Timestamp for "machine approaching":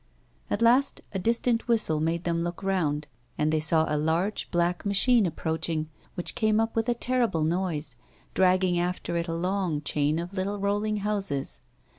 4.83-5.91